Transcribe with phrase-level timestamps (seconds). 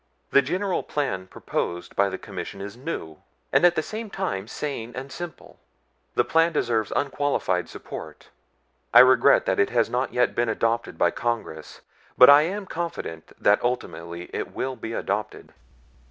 [0.31, 3.19] the general plan proposed by the Commission is new,
[3.53, 5.59] and at the same time sane and simple.
[6.15, 8.29] The plan deserves unqualified support.
[8.95, 11.81] I regret that it has not yet been adopted by Congress,
[12.17, 15.53] but I am confident that ultimately it will be adopted."